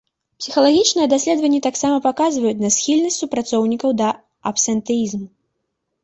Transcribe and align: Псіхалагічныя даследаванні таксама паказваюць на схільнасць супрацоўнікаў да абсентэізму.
Псіхалагічныя 0.41 1.07
даследаванні 1.13 1.59
таксама 1.65 1.97
паказваюць 2.05 2.61
на 2.65 2.71
схільнасць 2.75 3.17
супрацоўнікаў 3.23 3.93
да 4.01 4.09
абсентэізму. 4.53 5.27